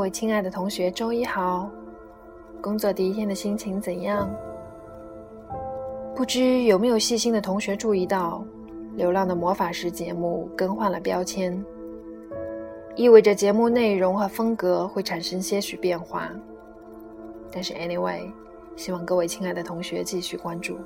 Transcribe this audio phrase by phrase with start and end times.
[0.00, 1.68] 各位亲爱的同学，周一好！
[2.62, 4.30] 工作第一天的心情怎样？
[6.16, 8.42] 不知有没有细心的同学注意到，
[8.96, 11.62] 《流浪的魔法师》节目更换了标签，
[12.96, 16.30] 意味着节目内容和风格会产生些许变化。
[17.52, 18.22] 但是，anyway，
[18.76, 20.78] 希望各位亲爱的同学继续关注。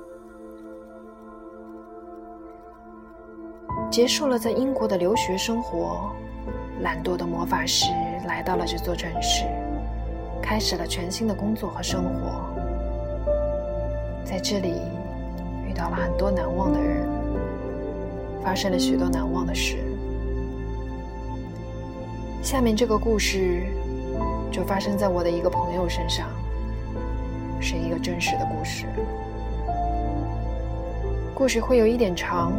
[3.89, 6.11] 结束了在英国的留学生活。
[6.81, 7.85] 懒惰的魔法师
[8.27, 9.45] 来到了这座城市，
[10.41, 12.49] 开始了全新的工作和生活。
[14.23, 14.73] 在这里，
[15.67, 17.07] 遇到了很多难忘的人，
[18.43, 19.77] 发生了许多难忘的事。
[22.41, 23.63] 下面这个故事
[24.51, 26.27] 就发生在我的一个朋友身上，
[27.59, 28.85] 是一个真实的故事。
[31.33, 32.53] 故事会有一点长。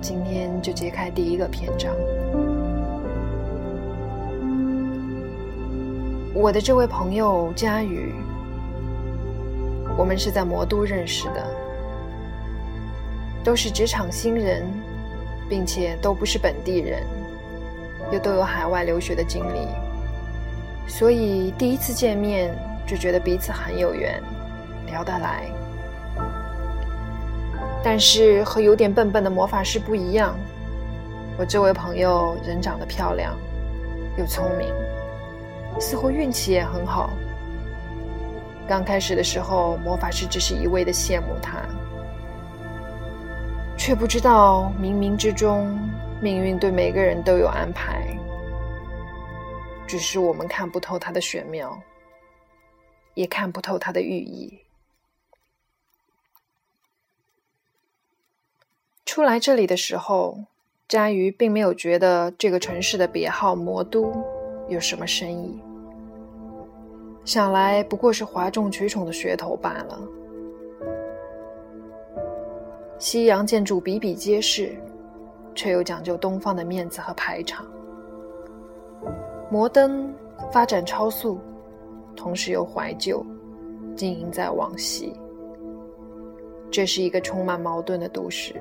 [0.00, 1.94] 今天就揭开第一个篇章。
[6.40, 8.14] 我的这位朋友佳宇，
[9.96, 11.44] 我们是在魔都认识的，
[13.42, 14.62] 都是职场新人，
[15.48, 17.02] 并且都不是本地人，
[18.12, 19.66] 又都有海外留学的经历，
[20.86, 24.22] 所以第一次见面就觉得彼此很有缘，
[24.86, 25.42] 聊得来。
[27.82, 30.38] 但是和有点笨笨的魔法师不一样，
[31.36, 33.36] 我这位朋友人长得漂亮，
[34.16, 34.68] 又聪明，
[35.80, 37.10] 似乎运气也很好。
[38.68, 41.62] 刚开始的时候，魔法师只是一味的羡慕他，
[43.78, 45.78] 却不知道冥冥之中，
[46.20, 48.06] 命运对每个人都有安排，
[49.86, 51.80] 只是我们看不透他的玄妙，
[53.14, 54.58] 也看不透他的寓意。
[59.06, 60.44] 初来这里的时候，
[60.86, 64.12] 佳瑜并没有觉得这个城市的别号“魔都”
[64.68, 65.58] 有什么深意，
[67.28, 70.00] 想来不过是哗众取宠的噱头罢了。
[72.98, 74.74] 西洋建筑比比皆是，
[75.54, 77.66] 却又讲究东方的面子和排场。
[79.50, 80.10] 摩登
[80.50, 81.38] 发展超速，
[82.16, 83.22] 同时又怀旧，
[83.94, 85.12] 经营在往昔。
[86.70, 88.54] 这是一个充满矛盾的都市。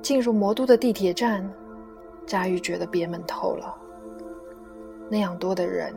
[0.00, 1.44] 进入魔都的地铁站，
[2.26, 3.76] 佳玉觉得憋闷透了。
[5.12, 5.92] 那样多的人，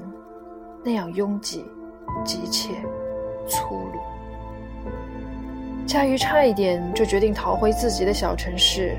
[0.84, 1.64] 那样拥挤、
[2.26, 2.74] 急切、
[3.48, 4.00] 粗鲁，
[5.86, 8.98] 佳玉差一点就决定逃回自己的小城市，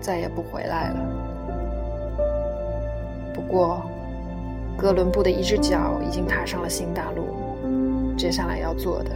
[0.00, 1.00] 再也不回来了。
[3.34, 3.82] 不过，
[4.78, 9.10] 哥伦布的一只脚已经踏上了新大陆，接下来要做的，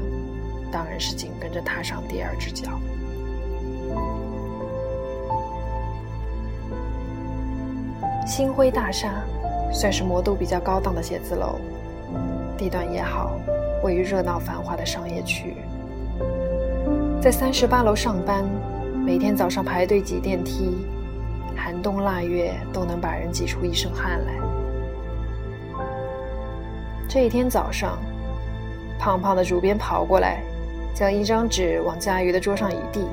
[0.73, 2.73] 当然是紧跟着踏上第二只脚。
[8.27, 9.23] 星辉大厦
[9.73, 11.59] 算是魔都比较高档的写字楼，
[12.57, 13.33] 地段也好，
[13.83, 15.55] 位于热闹繁华的商业区。
[17.21, 18.45] 在三十八楼上班，
[19.05, 20.79] 每天早上排队挤电梯，
[21.57, 24.33] 寒冬腊月都能把人挤出一身汗来。
[27.09, 27.99] 这一天早上，
[28.99, 30.43] 胖胖的主编跑过来，
[30.95, 33.07] 将一张纸往佳瑜的桌上一递：“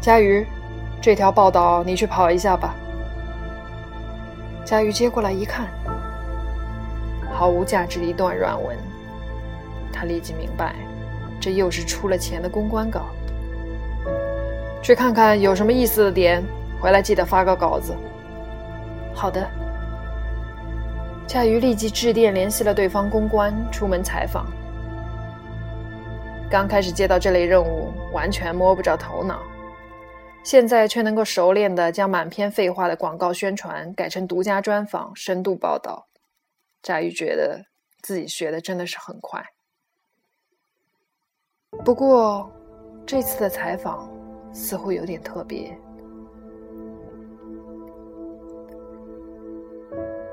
[0.00, 0.46] 佳瑜，
[1.00, 2.74] 这条报道你去跑一下吧。”
[4.66, 5.68] 佳玉接过来一看，
[7.32, 8.76] 毫无价值的一段软文。
[9.92, 10.74] 他立即明白，
[11.40, 13.06] 这又是出了钱的公关稿。
[14.82, 16.42] 去看看有什么意思的点，
[16.80, 17.94] 回来记得发个稿子。
[19.14, 19.48] 好的。
[21.28, 24.46] 佳瑜立即致电联系了对方公关，出门采访。
[26.50, 29.40] 刚开始接到这类任务，完全摸不着头脑。
[30.46, 36.06] 现在却能够熟练地将满篇废话的广告宣传改成独家专访、深度报道，
[36.84, 37.60] 佳玉觉得
[38.00, 39.44] 自己学的真的是很快。
[41.84, 42.48] 不过，
[43.04, 44.08] 这次的采访
[44.52, 45.76] 似乎有点特别。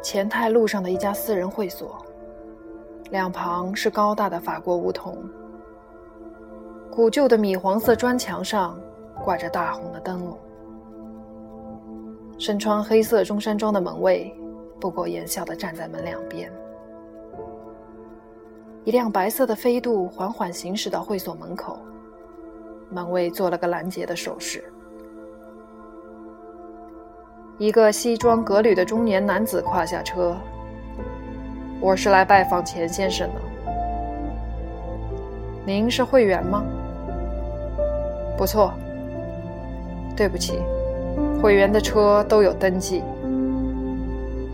[0.03, 2.05] 前泰路上的一家私人会所，
[3.09, 5.27] 两旁是高大的法国梧桐，
[6.91, 8.79] 古旧的米黄色砖墙上。
[9.23, 10.37] 挂着大红的灯笼，
[12.37, 14.35] 身穿黑色中山装的门卫
[14.81, 16.51] 不苟言笑地站在门两边。
[18.83, 21.79] 一辆白色的飞度缓缓行驶到会所门口，
[22.89, 24.61] 门卫做了个拦截的手势。
[27.57, 30.35] 一个西装革履的中年男子跨下车
[31.79, 33.41] ：“我是来拜访钱先生的，
[35.65, 36.61] 您是会员吗？
[38.37, 38.73] 不错。”
[40.15, 40.59] 对不起，
[41.41, 43.01] 会员的车都有登记，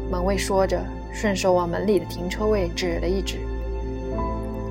[0.09, 3.38] 门卫说着，顺手往门里的停车位指了一指。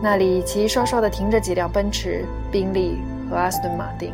[0.03, 2.99] 那里齐刷刷地停着几辆奔驰、宾利
[3.29, 4.13] 和阿斯顿马丁。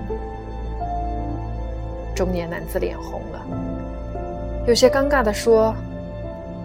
[2.15, 3.47] 中年男子脸红了，
[4.67, 5.75] 有些尴尬地说：“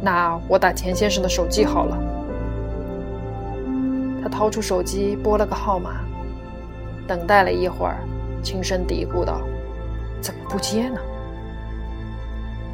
[0.01, 1.97] 那我打钱先生的手机好了。”
[4.23, 6.01] 他掏出手机拨了个号码，
[7.07, 7.97] 等待了一会儿，
[8.41, 9.41] 轻声嘀咕道
[10.21, 10.99] ：“怎么不接呢？”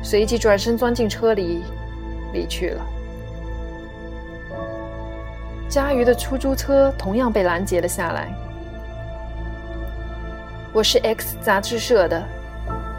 [0.04, 1.64] 随即转身钻进车里，
[2.32, 2.86] 离去了。
[5.68, 8.32] 佳瑜的出租车同样被拦截了下来。
[10.72, 12.24] 我是 X 杂志社的，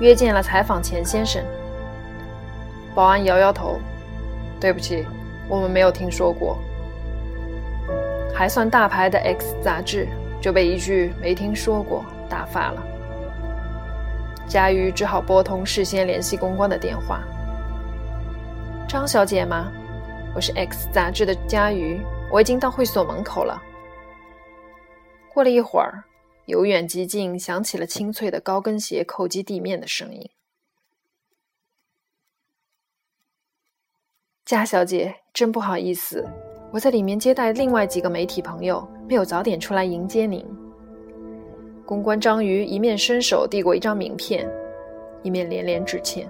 [0.01, 1.43] 约见了采访钱先生。
[2.95, 3.79] 保安摇摇头，
[4.59, 5.07] 对不起，
[5.49, 6.59] 我们没有听说过。
[8.35, 10.09] 还算大牌的 X 杂志
[10.41, 12.83] 就被一句“没听说过”打发了。
[14.49, 17.23] 佳瑜只好拨通事先联系公关的电话。
[18.89, 19.73] 张小姐吗？
[20.35, 22.01] 我是 X 杂志的佳瑜。
[22.31, 23.63] 我已经到会所门口了。
[25.33, 26.03] 过了一会儿，
[26.47, 30.29] 由远及近响起了清脆的高跟鞋扣击地面的声音。
[34.45, 36.25] 佳小姐，真不好意思，
[36.73, 40.45] 我在里面接待另外几个媒体朋友，没有早点出来迎接您。
[41.87, 44.45] 公关章鱼一面伸手递过一张名片，
[45.23, 46.29] 一面连连致歉。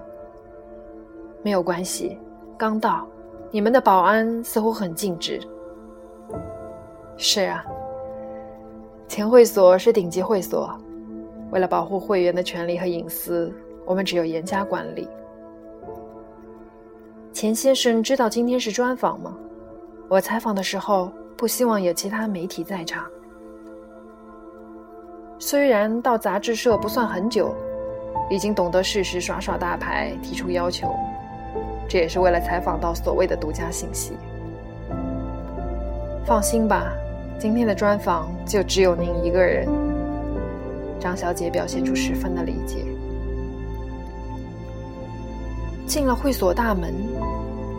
[1.41, 2.15] 没有关系，
[2.55, 3.07] 刚到，
[3.49, 5.41] 你们的保安似乎很尽职。
[7.17, 7.65] 是啊，
[9.07, 10.79] 前会所是顶级会所，
[11.49, 13.51] 为了保护会员的权利和隐私，
[13.83, 15.09] 我们只有严加管理。
[17.33, 19.35] 钱先生知道今天是专访吗？
[20.07, 23.03] 我采访的时候不希望有其他媒体在场。
[25.39, 27.53] 虽然到杂志社不算很久，
[28.29, 30.95] 已经懂得适时耍耍大牌，提出要求，
[31.87, 34.13] 这也是为了采访到所谓的独家信息。
[36.25, 36.91] 放心吧。
[37.39, 39.67] 今天的专访就只有您一个人。
[40.99, 42.83] 张小姐表现出十分的理解。
[45.85, 46.91] 进了会所大门，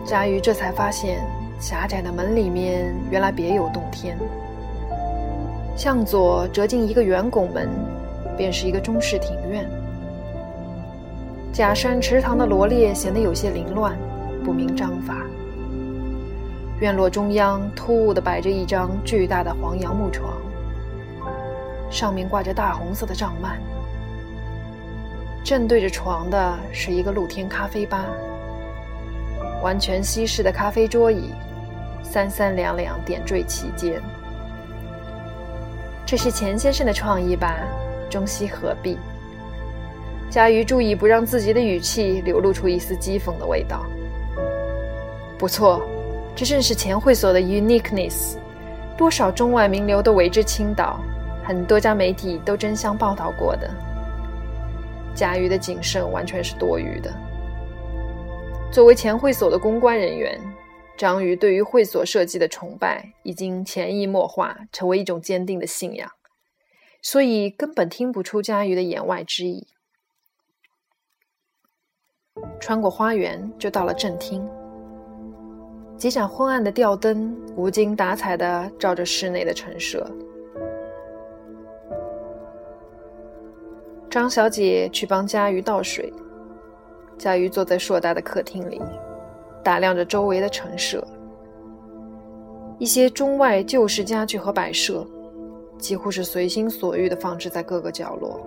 [0.05, 1.19] 佳瑜这才发现，
[1.59, 4.17] 狭窄的门里面原来别有洞天。
[5.79, 7.69] 向左折进一个圆拱门，
[8.35, 9.65] 便是一个中式庭院。
[11.53, 13.97] 假山池塘的罗列显得有些凌乱，
[14.43, 15.25] 不明章法。
[16.81, 20.33] 院落中央突兀地摆着一张巨大的黄杨木床，
[21.89, 23.57] 上面挂着大红色的帐幔。
[25.45, 28.03] 正对着床的是一个露天咖啡吧，
[29.63, 31.31] 完全西式的咖啡桌椅，
[32.03, 34.01] 三三两两点缀其间。
[36.09, 37.55] 这是钱先生的创意吧？
[38.09, 38.97] 中西合璧。
[40.27, 43.85] 佳瑜注意不让自己的语气流露出一丝讥讽的味道。
[45.37, 45.83] 不错。
[46.35, 48.37] 这正是前会所的 uniqueness，
[48.97, 50.99] 多少中外名流都为之倾倒，
[51.43, 53.69] 很多家媒体都争相报道过的。
[55.13, 57.13] 佳瑜的谨慎完全是多余的。
[58.71, 60.41] 作为前会所的公关人员，
[60.99, 66.11] 章鱼对于会所设计的崇拜已经潜移默化，成为一种坚定的信仰，
[67.01, 69.65] 所以根本听不出佳瑜的言外之意。
[72.59, 74.45] 穿过花园，就到了正厅。
[75.95, 80.05] 几盏昏暗的吊灯无精打采地照着室内的陈设。
[84.09, 86.11] 张小姐去帮佳瑜倒水，
[87.17, 88.81] 佳瑜坐在硕大的客厅里，
[89.69, 91.05] 打量着周围的陈设。
[92.79, 95.05] 一些中外旧式家具和摆设，
[95.77, 98.41] 几乎是随心所欲地放置在各个角落，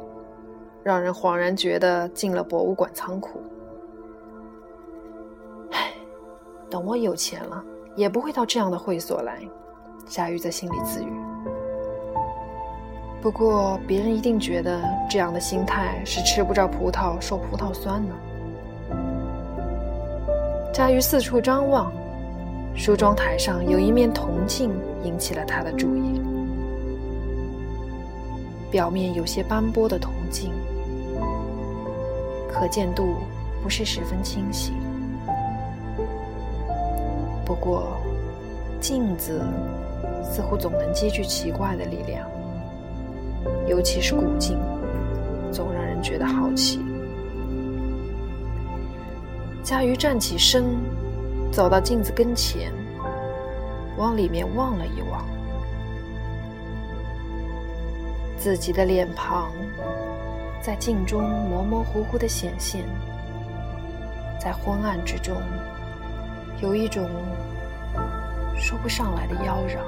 [0.82, 3.40] 让人恍然觉得进了博物馆仓库。
[5.70, 5.92] 唉
[6.68, 7.64] 等我有钱了，
[7.94, 9.38] 也不会到这样的会所来。
[10.08, 11.12] 夏雨在心里自语。
[13.20, 18.12] 不过，别人一定觉得这样的心态是吃不着葡萄说葡萄酸呢。
[20.72, 21.92] 佳瑜四处张望，
[22.74, 24.70] 梳妆台上有一面铜镜
[25.04, 26.18] 引起了他的注意。
[28.70, 30.50] 表面有些斑驳的铜镜，
[32.50, 33.16] 可见度
[33.62, 34.72] 不是十分清晰。
[37.44, 37.98] 不过，
[38.80, 39.42] 镜子
[40.24, 42.26] 似乎总能积聚奇怪的力量，
[43.68, 44.58] 尤其是古镜，
[45.52, 46.80] 总让人觉得好奇。
[49.62, 50.64] 佳瑜站起身，
[51.52, 52.72] 走到镜子跟前，
[53.96, 55.24] 往里面望了一望，
[58.36, 59.52] 自己的脸庞
[60.60, 62.84] 在镜中模模糊糊的显现，
[64.40, 65.36] 在昏暗之中。
[66.60, 67.08] 有一种
[68.56, 69.78] 说不上来的妖娆。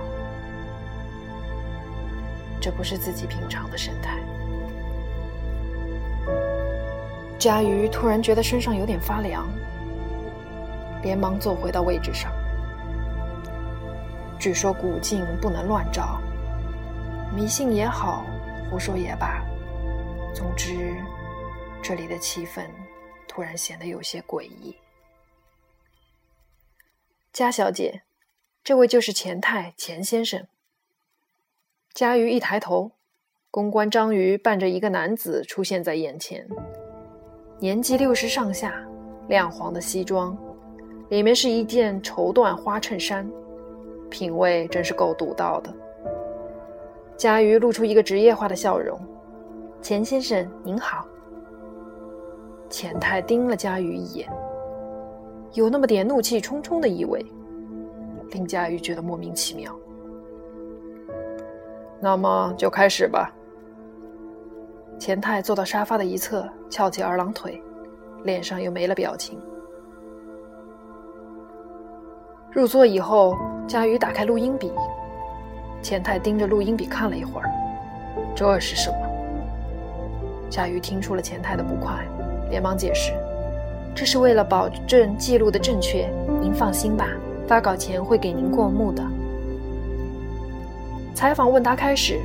[2.60, 4.18] 这不是自己平常的神态。
[7.44, 9.46] 佳瑜突然觉得身上有点发凉，
[11.02, 12.32] 连忙坐回到位置上。
[14.40, 16.22] 据说古镜不能乱照，
[17.36, 18.24] 迷信也好，
[18.70, 19.44] 胡说也罢，
[20.34, 20.96] 总之，
[21.82, 22.64] 这里的气氛
[23.28, 24.74] 突然显得有些诡异。
[27.30, 28.04] 嘉小姐，
[28.62, 30.46] 这位就是钱太钱先生。
[31.92, 32.92] 佳瑜一抬头，
[33.50, 36.48] 公关张瑜伴着一个男子出现在眼前，
[37.60, 38.74] 年纪六十上下，
[39.28, 40.36] 亮黄的西装，
[41.08, 43.30] 里面是一件绸缎花衬衫，
[44.10, 45.72] 品味真是够独到的。
[47.16, 48.98] 佳瑜露出一个职业化的笑容
[49.80, 51.06] ：“钱先生您好。”
[52.68, 54.28] 钱太盯了佳瑜一眼。
[55.52, 57.24] 有那么点怒气冲冲的意味，
[58.32, 59.72] 令佳瑜觉得莫名其妙。
[62.00, 63.32] 那么就开始吧。
[64.98, 67.60] 钱太坐到沙发的一侧，翘起二郎腿，
[68.22, 69.38] 脸上又没了表情。
[72.50, 73.36] 入座以后，
[73.66, 74.72] 佳玉打开录音笔，
[75.82, 77.50] 钱太盯着录音笔看了一会儿，
[78.34, 78.96] 这是什么？
[80.48, 82.06] 佳玉听出了钱太的不快，
[82.48, 83.12] 连忙解释。
[83.94, 86.08] 这是为了保证记录的正确，
[86.40, 87.08] 您放心吧，
[87.46, 89.02] 发稿前会给您过目的。
[91.14, 92.20] 采访问答开始，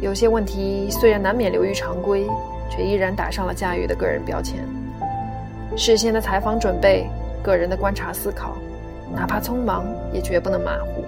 [0.00, 2.26] 有些问题虽然难免流于常规，
[2.70, 4.58] 却依然打上了驾驭的个人标签。
[5.76, 7.08] 事先的采访准备，
[7.42, 8.56] 个人的观察思考，
[9.14, 11.04] 哪怕匆忙也绝不能马虎。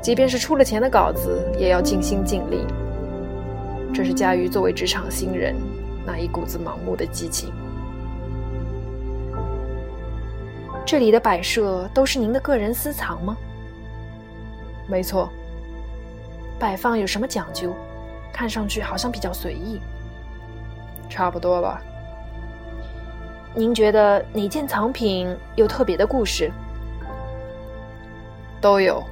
[0.00, 2.66] 即便是出了钱的稿子，也要尽心尽力。
[3.94, 5.54] 这是佳瑜作为职场新人
[6.06, 7.52] 那一股子盲目的激情。
[10.84, 13.36] 这里的摆设都是您的个人私藏吗？
[14.88, 15.30] 没错。
[16.62, 17.74] 摆放有什么讲究？
[18.32, 19.80] 看上去好像比较随意。
[21.10, 21.82] 差不多吧。
[23.52, 26.52] 您觉得哪件藏品有特别的故事？
[28.60, 29.02] 都有。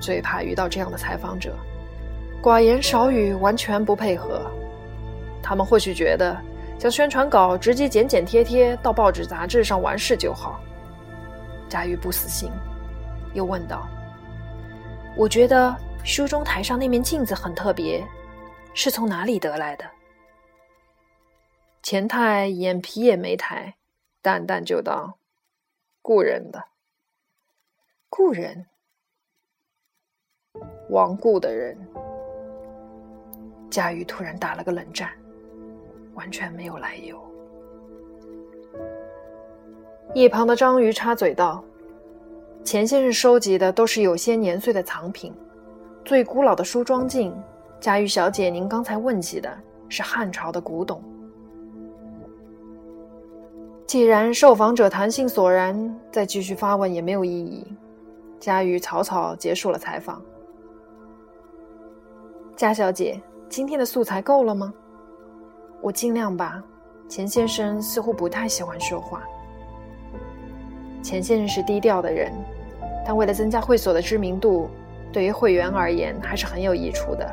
[0.00, 1.54] 最怕遇到这样的采访者，
[2.42, 4.42] 寡言少语，完全不配合。
[5.40, 6.36] 他们或许觉得。
[6.76, 10.58] 将宣传稿直接剪剪贴贴到报纸杂志上完事就好。
[11.68, 12.50] 佳玉不死心，
[13.34, 13.86] 又问道
[15.16, 18.06] ：“我觉得书中台上那面镜子很特别，
[18.74, 19.84] 是从哪里得来的？”
[21.82, 23.74] 钱太眼皮也没抬，
[24.20, 25.18] 淡淡就道
[26.02, 26.64] ：“故人的。”
[28.08, 28.66] 故人，
[30.90, 31.76] 亡故的人。
[33.70, 35.10] 佳玉突然打了个冷战。
[36.14, 37.18] 完全没有来由。
[40.14, 41.64] 一旁的章鱼插嘴道
[42.64, 45.32] ：“钱先生收集的都是有些年岁的藏品，
[46.04, 47.34] 最古老的梳妆镜，
[47.80, 49.52] 佳玉小姐，您刚才问起的
[49.88, 51.02] 是汉朝的古董。”
[53.84, 57.66] 既然受访者谈性索然，再继续发问也没有意义。
[58.40, 60.22] 佳玉草草结束了采访。
[62.56, 64.72] 佳小姐，今天的素材够了吗？
[65.80, 66.62] 我尽量吧。
[67.08, 69.22] 钱先生似乎不太喜欢说话。
[71.02, 72.32] 钱先生是低调的人，
[73.04, 74.68] 但为了增加会所的知名度，
[75.12, 77.30] 对于会员而言还是很有益处的。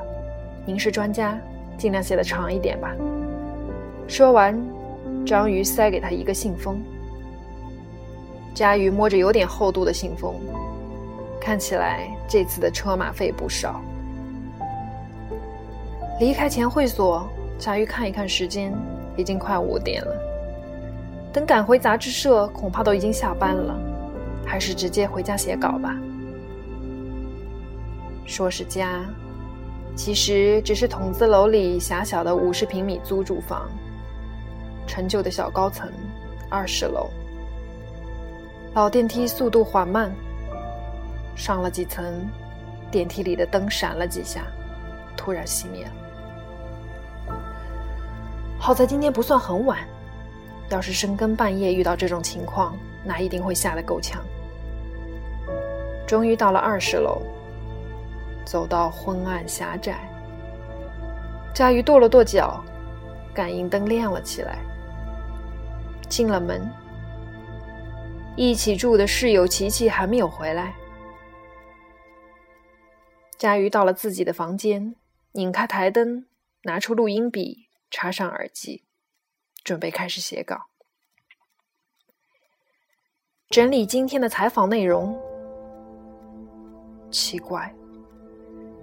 [0.66, 1.38] 您是专家，
[1.78, 2.92] 尽量写的长一点吧。
[4.08, 4.60] 说完，
[5.26, 6.82] 章鱼塞给他一个信封。
[8.54, 10.36] 佳瑜摸着有点厚度的信封，
[11.40, 13.82] 看起来这次的车马费不少。
[16.20, 17.28] 离开前会所。
[17.58, 18.74] 佳玉看一看时间，
[19.18, 20.16] 已经快五点了。
[21.34, 23.78] 等赶回杂志社，恐怕都已经下班了，
[24.50, 25.96] 还是直接回家写稿吧。
[28.26, 29.06] 说是家，
[29.96, 33.70] 其实只是筒子楼里狭小的五十平米租住房，
[34.88, 35.88] 陈旧的小高层，
[36.50, 37.12] 二十楼。
[38.74, 40.12] 老电梯速度缓慢，
[41.36, 42.28] 上了几层，
[42.90, 44.48] 电梯里的灯闪了几下，
[45.16, 45.92] 突然熄灭了。
[48.58, 49.78] 好在今天不算很晚，
[50.70, 54.20] 要是深更半夜遇到这种情况，那一定会吓得够呛。
[56.10, 57.22] 终于到了二十楼，
[58.44, 60.10] 走到昏暗狭窄，
[61.54, 62.64] 佳瑜跺了跺脚，
[63.32, 64.58] 感应灯亮了起来。
[66.10, 66.68] 进了门，
[68.36, 70.74] 一起住的室友琪琪还没有回来。
[73.38, 74.96] 佳瑜到了自己的房间，
[75.34, 76.26] 拧开台灯，
[76.64, 77.70] 拿出录音笔。
[77.92, 78.84] 插上耳机，
[79.64, 80.70] 准备开始写稿。
[83.52, 85.29] 整理今天的采访内容。
[87.12, 87.74] 奇怪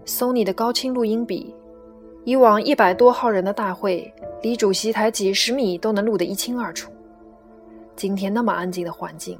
[0.04, 1.54] ，Sony 的高清录音笔，
[2.24, 6.90] 以往一百多号人的大会，离主席台几十米都能录得一清二楚。
[7.94, 9.38] 今天那么安静的环境，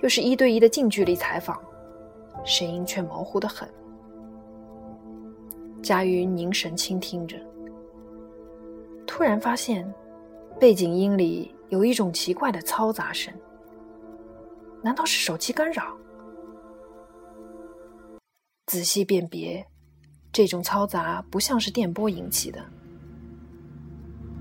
[0.00, 1.60] 又是一对一的近距离采访，
[2.44, 3.68] 声音却模糊的很。
[5.82, 7.36] 佳瑜凝神倾听着，
[9.06, 9.88] 突然发现
[10.58, 13.32] 背景音里有一种奇怪的嘈杂声，
[14.82, 15.96] 难道是手机干扰？
[18.66, 19.64] 仔细辨别，
[20.32, 22.60] 这种嘈杂不像是电波引起的，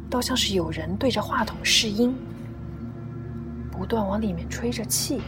[0.10, 2.12] 倒像是有人对着话筒试音，
[3.72, 5.22] 不断往里面吹着气。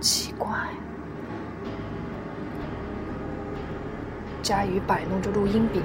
[0.00, 0.50] 奇怪，
[4.42, 5.80] 佳宇摆弄着录音笔，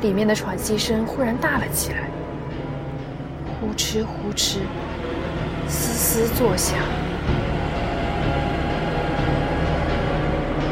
[0.00, 2.08] 里面的喘息声忽然大了起来，
[3.58, 4.60] 呼哧呼哧，
[5.66, 6.78] 嘶嘶作响。